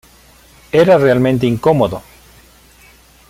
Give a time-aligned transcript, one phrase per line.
[0.71, 2.01] Era realmente incómodo.